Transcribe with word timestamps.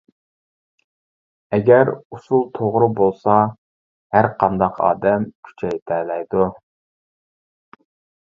ئەگەر 1.57 1.89
ئۇسۇل 2.15 2.47
توغرا 2.55 2.87
بولسا 3.01 3.35
ھەر 4.17 4.29
قانداق 4.43 4.81
ئادەم 4.87 5.27
كۈچەيتەلەيدۇ. 5.49 6.47